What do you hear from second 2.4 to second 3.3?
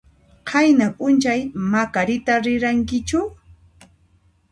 rirankichu?